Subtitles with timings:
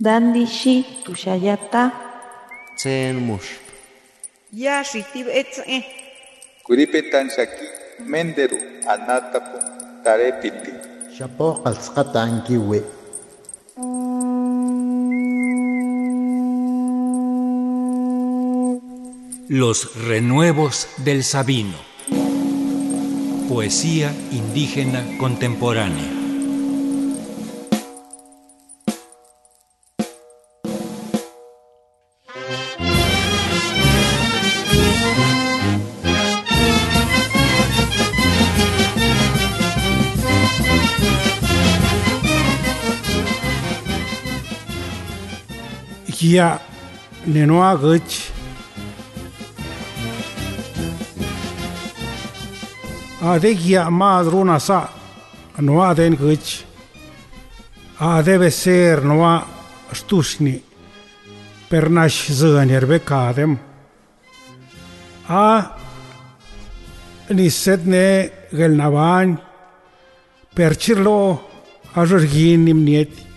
[0.00, 1.92] Dandishi tushayata.
[2.76, 3.62] Tsen mush.
[4.52, 5.86] Ya shitib etze.
[6.66, 7.66] Kuripetan shaki
[8.02, 8.58] menderu
[8.90, 9.58] anatapu
[10.02, 10.72] tarepiti.
[11.14, 12.82] Shapo ankiwi.
[19.48, 21.78] Los renuevos del Sabino.
[23.48, 26.23] Poesía indígena contemporánea.
[46.24, 46.58] kia
[47.26, 48.10] nenoa gıç
[53.22, 54.88] ade kia maz runa sa
[55.60, 56.46] noa den gıç
[58.00, 59.34] ade beser noa
[59.92, 60.56] stusni
[61.70, 63.58] pernaş zıner be kadem.
[65.28, 65.62] A
[67.30, 69.38] niset ne gelnavan
[70.56, 71.40] perçirlo
[71.96, 73.33] ajurgin nimnieti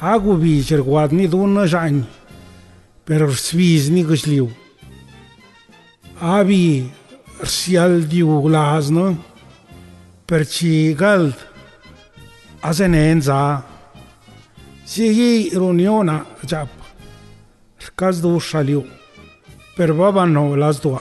[0.00, 2.04] Ако би бичер гладни до да нажань,
[3.04, 4.50] пер свизни кошлив.
[6.20, 6.90] Аби
[7.44, 9.16] рсиал диву глазно,
[10.26, 11.34] перчи галд,
[12.62, 13.62] азенен за.
[14.86, 16.68] Сиги ирониона джаб,
[17.86, 18.84] рказду шалив,
[19.76, 21.00] пер баба но лаздуа.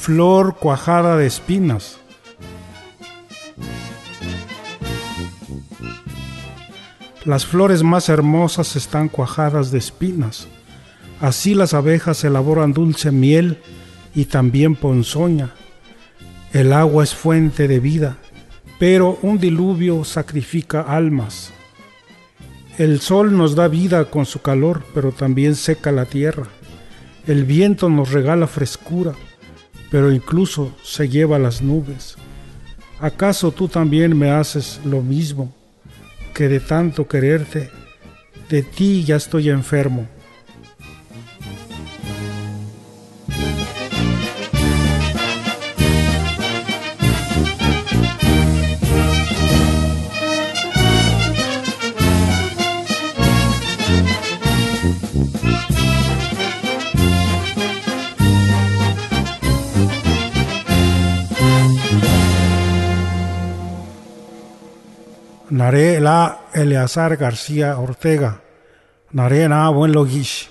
[0.00, 1.98] Flor cuajada de espinas.
[7.26, 10.48] Las flores más hermosas están cuajadas de espinas.
[11.20, 13.58] Así las abejas elaboran dulce miel
[14.14, 15.50] y también ponzoña.
[16.54, 18.16] El agua es fuente de vida,
[18.78, 21.52] pero un diluvio sacrifica almas.
[22.78, 26.46] El sol nos da vida con su calor, pero también seca la tierra.
[27.26, 29.12] El viento nos regala frescura,
[29.90, 32.16] pero incluso se lleva las nubes.
[33.00, 35.52] ¿Acaso tú también me haces lo mismo
[36.34, 37.70] que de tanto quererte?
[38.48, 40.06] De ti ya estoy enfermo.
[65.60, 68.40] Naré la Eleazar García Ortega.
[69.12, 70.48] Naré na buen logish.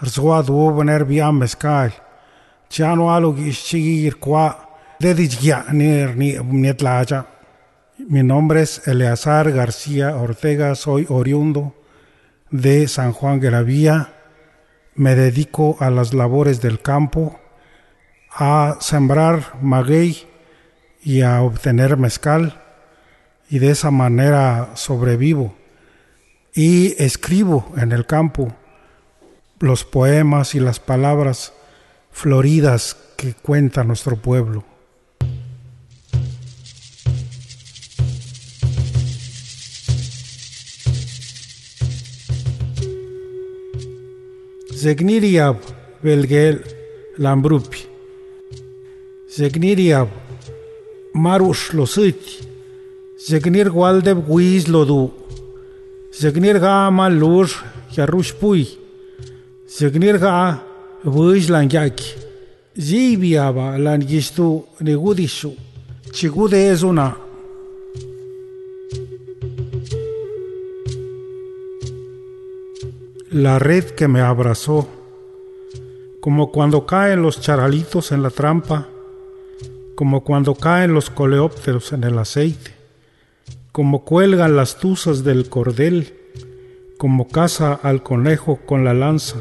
[0.00, 1.90] Rzwa du bener biam mezcal.
[2.68, 4.46] Chano a logish chigir kwa.
[5.00, 7.26] Dedijia nir ni netlaja.
[8.08, 10.76] Mi nombre es Eleazar García Ortega.
[10.76, 11.74] Soy oriundo
[12.52, 14.12] de San Juan de la Vía.
[14.94, 17.40] Me dedico a las labores del campo,
[18.30, 20.28] a sembrar maguey
[21.02, 22.63] y a obtener mezcal
[23.50, 25.54] y de esa manera sobrevivo
[26.54, 28.54] y escribo en el campo
[29.58, 31.52] los poemas y las palabras
[32.10, 34.64] floridas que cuenta nuestro pueblo.
[44.84, 45.56] Zegniriab
[46.02, 46.62] belgel
[47.16, 47.78] lambrupi.
[49.30, 50.08] Zegniriab
[51.14, 51.72] marush.
[53.16, 55.12] Zegnir gualdeb guis lodu.
[56.12, 57.46] Zegnir ga ma lur
[57.94, 58.66] yarush pui.
[59.68, 60.58] Zegnir ga
[61.04, 62.10] vuish langyaki.
[62.76, 65.54] Zibiaba langistu negudishu.
[66.10, 67.16] Chigude es una.
[73.30, 74.88] La red que me abrazó,
[76.20, 78.88] como cuando caen los charalitos en la trampa,
[79.94, 82.83] como cuando caen los coleópteros en el aceite
[83.74, 86.14] como cuelgan las tuzas del cordel,
[86.96, 89.38] como caza al conejo con la lanza,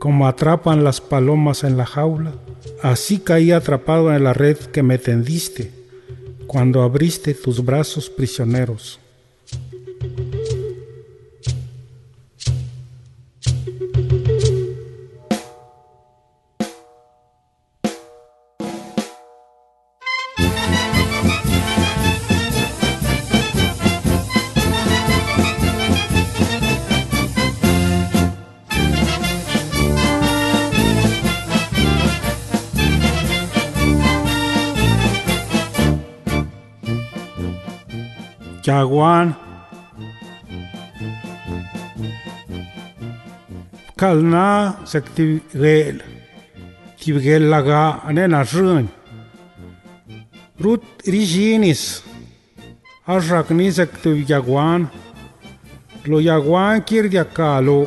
[0.00, 2.32] como atrapan las palomas en la jaula,
[2.82, 5.70] así caí atrapado en la red que me tendiste
[6.48, 8.98] cuando abriste tus brazos prisioneros.
[38.62, 39.26] Jaguar.
[44.02, 45.24] kalna sekti
[45.62, 45.98] rel
[46.98, 48.86] ti gel laga ane na shrun
[50.62, 51.82] rut rijinis
[53.14, 54.82] ashrakni sekti jaguan
[56.10, 57.78] lo jaguan kir diakalo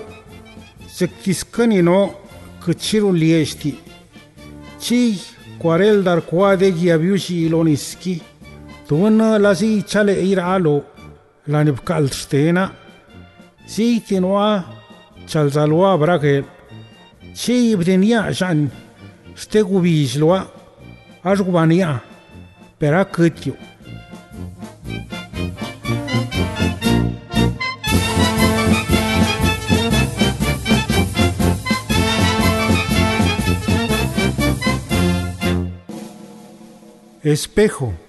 [0.97, 1.99] sektiskani no
[2.63, 3.71] kchiru liesti
[4.83, 5.01] chi
[5.61, 8.15] quarel dar quade giabiushi iloniski
[8.87, 10.75] tuwna lasi chale iralo
[11.47, 12.63] lanibkal stena
[13.65, 14.63] si tinwa
[15.29, 16.43] chalzalwa brake
[17.39, 18.69] chi ibdenia shan
[19.35, 20.37] stegu bijlwa
[21.23, 21.99] ajgubania
[22.79, 23.55] pera kutyo
[37.25, 38.04] Espejo.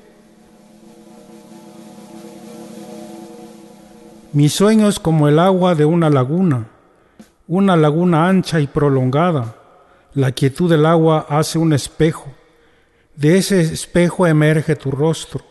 [4.37, 6.67] Mi sueño es como el agua de una laguna,
[7.49, 9.57] una laguna ancha y prolongada.
[10.13, 12.35] La quietud del agua hace un espejo.
[13.15, 15.43] De ese espejo emerge tu rostro.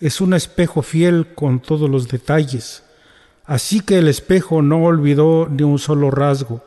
[0.00, 2.82] Es un espejo fiel con todos los detalles.
[3.46, 6.62] Así que el espejo no olvidó ni un solo rasgo.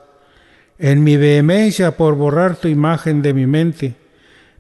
[0.80, 3.96] En mi vehemencia por borrar tu imagen de mi mente,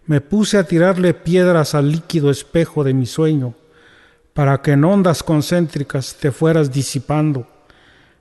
[0.05, 3.55] me puse a tirarle piedras al líquido espejo de mi sueño,
[4.37, 7.47] para que en ondas concéntricas te fueras disipando.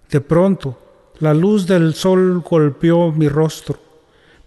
[0.09, 0.79] De pronto,
[1.19, 3.79] la luz del sol golpeó mi rostro.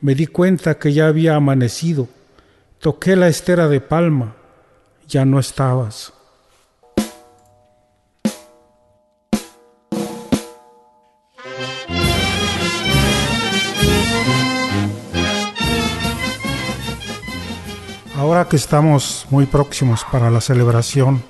[0.01, 2.07] Me di cuenta que ya había amanecido.
[2.79, 4.35] Toqué la estera de palma.
[5.07, 6.11] Ya no estabas.
[18.17, 21.21] Ahora que estamos muy próximos para la celebración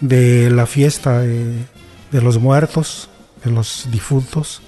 [0.00, 1.66] de la fiesta de,
[2.12, 3.08] los muertos,
[3.44, 4.62] de los difuntos,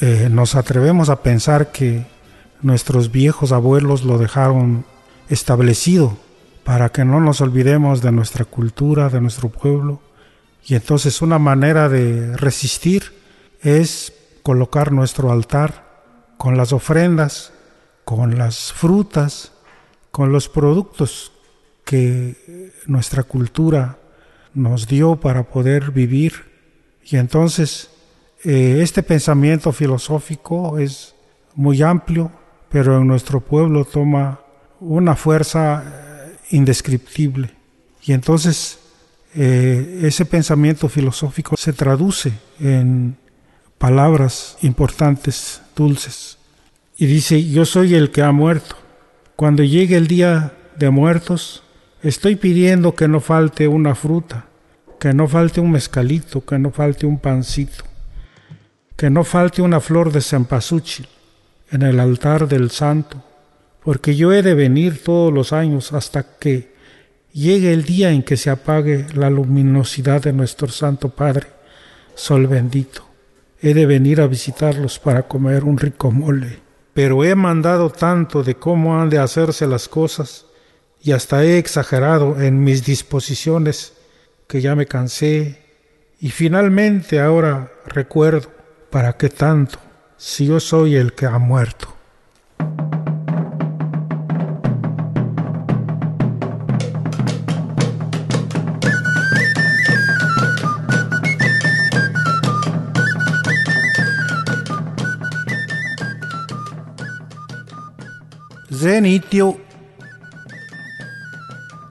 [0.00, 2.06] eh, nos atrevemos a pensar que
[2.62, 4.84] nuestros viejos abuelos lo dejaron
[5.28, 6.16] establecido
[6.64, 10.00] para que no nos olvidemos de nuestra cultura, de nuestro pueblo.
[10.66, 13.12] Y entonces una manera de resistir
[13.62, 14.12] es
[14.42, 15.86] colocar nuestro altar
[16.36, 17.52] con las ofrendas,
[18.04, 19.52] con las frutas,
[20.10, 21.32] con los productos
[21.84, 23.98] que nuestra cultura
[24.56, 26.32] nos dio para poder vivir.
[27.04, 27.90] Y entonces
[28.42, 31.14] eh, este pensamiento filosófico es
[31.54, 32.32] muy amplio,
[32.68, 34.40] pero en nuestro pueblo toma
[34.80, 37.50] una fuerza eh, indescriptible.
[38.02, 38.78] Y entonces
[39.34, 43.16] eh, ese pensamiento filosófico se traduce en
[43.78, 46.38] palabras importantes, dulces.
[46.96, 48.76] Y dice, yo soy el que ha muerto.
[49.36, 51.62] Cuando llegue el día de muertos,
[52.08, 54.46] estoy pidiendo que no falte una fruta,
[54.98, 57.84] que no falte un mezcalito, que no falte un pancito,
[58.96, 61.08] que no falte una flor de cempasúchil
[61.70, 63.22] en el altar del santo,
[63.82, 66.74] porque yo he de venir todos los años hasta que
[67.32, 71.48] llegue el día en que se apague la luminosidad de nuestro Santo Padre,
[72.14, 73.04] Sol bendito.
[73.60, 76.66] He de venir a visitarlos para comer un rico mole
[76.96, 80.46] pero he mandado tanto de cómo han de hacerse las cosas
[81.06, 83.92] y hasta he exagerado en mis disposiciones
[84.48, 85.62] que ya me cansé
[86.18, 88.50] y finalmente ahora recuerdo
[88.90, 89.78] para qué tanto
[90.16, 91.96] si yo soy el que ha muerto.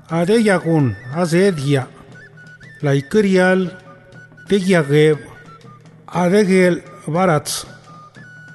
[0.10, 1.88] Yagun azedia
[2.82, 3.72] la ikrial
[4.50, 5.18] de yageb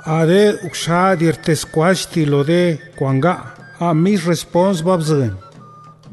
[0.07, 3.35] ade ukshadir tesquashti lo de kwanga
[3.81, 5.35] a mis respons babzen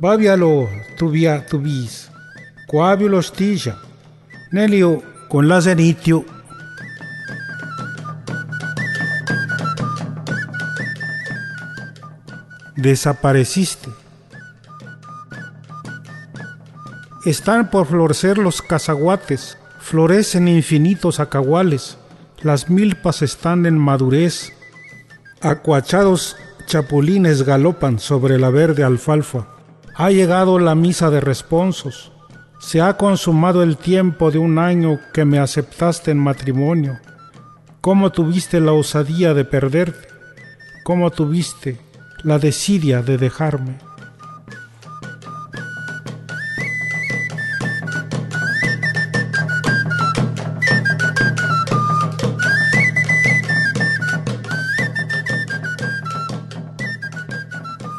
[0.01, 2.09] babialo tubia tubis
[2.67, 3.75] quabio stija
[4.51, 6.25] nelio con la zenitio.
[12.75, 14.06] Desapareciste.
[17.25, 21.97] Están por florecer los cazaguates, florecen infinitos acahuales,
[22.41, 24.53] las milpas están en madurez,
[25.41, 26.35] acuachados
[26.67, 29.47] chapulines galopan sobre la verde alfalfa.
[29.95, 32.11] Ha llegado la misa de responsos,
[32.59, 36.99] se ha consumado el tiempo de un año que me aceptaste en matrimonio.
[37.81, 40.07] ¿Cómo tuviste la osadía de perderte?
[40.83, 41.79] ¿Cómo tuviste
[42.23, 43.77] la desidia de dejarme.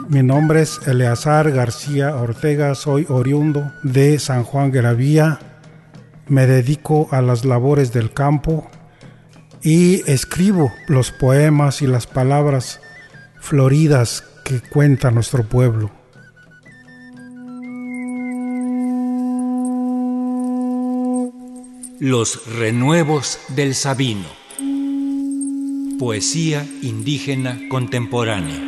[0.08, 5.38] Mi nombre es Eleazar García Ortega, soy oriundo de San Juan de la Vía.
[6.28, 8.70] Me dedico a las labores del campo
[9.62, 12.80] y escribo los poemas y las palabras
[13.38, 15.90] floridas que cuenta nuestro pueblo.
[22.00, 24.28] Los renuevos del Sabino.
[25.98, 28.67] Poesía indígena contemporánea.